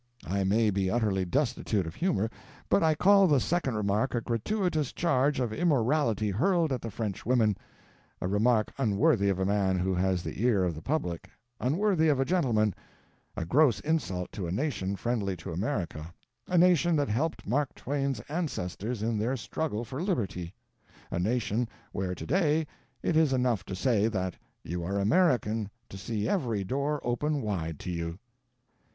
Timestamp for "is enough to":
23.15-23.75